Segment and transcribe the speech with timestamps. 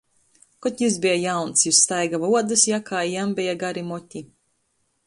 [0.65, 4.27] Kod jis beja jauns, jis staiguoja uodys jakā i jam beja gari moti.